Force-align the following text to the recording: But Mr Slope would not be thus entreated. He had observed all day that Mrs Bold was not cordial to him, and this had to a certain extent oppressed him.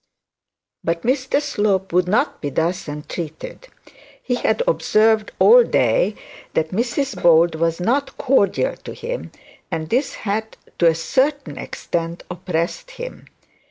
But 0.83 1.03
Mr 1.03 1.39
Slope 1.39 1.93
would 1.93 2.07
not 2.07 2.41
be 2.41 2.49
thus 2.49 2.87
entreated. 2.89 3.67
He 4.23 4.33
had 4.33 4.63
observed 4.67 5.31
all 5.37 5.63
day 5.63 6.15
that 6.55 6.71
Mrs 6.71 7.21
Bold 7.21 7.53
was 7.53 7.79
not 7.79 8.17
cordial 8.17 8.75
to 8.77 8.95
him, 8.95 9.31
and 9.69 9.89
this 9.91 10.15
had 10.15 10.57
to 10.79 10.87
a 10.87 10.95
certain 10.95 11.55
extent 11.59 12.23
oppressed 12.31 12.89
him. 12.89 13.27